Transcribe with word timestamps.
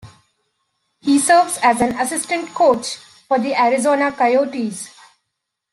He 1.01 1.19
serves 1.19 1.59
as 1.61 1.79
an 1.79 1.91
assistant 1.99 2.49
coach 2.55 2.95
for 3.27 3.37
the 3.37 3.53
Arizona 3.53 4.11
Coyotes. 4.11 4.89